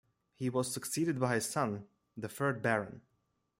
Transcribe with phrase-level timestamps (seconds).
[0.33, 1.85] He was succeeded by his son,
[2.17, 3.01] the third Baron.